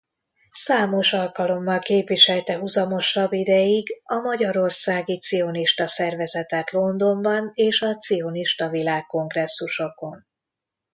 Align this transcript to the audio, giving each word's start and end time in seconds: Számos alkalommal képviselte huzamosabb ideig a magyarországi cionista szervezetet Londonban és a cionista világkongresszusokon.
Számos 0.53 1.13
alkalommal 1.13 1.79
képviselte 1.79 2.57
huzamosabb 2.57 3.33
ideig 3.33 4.01
a 4.03 4.15
magyarországi 4.15 5.19
cionista 5.19 5.87
szervezetet 5.87 6.71
Londonban 6.71 7.51
és 7.53 7.81
a 7.81 7.95
cionista 7.97 8.69
világkongresszusokon. 8.69 10.25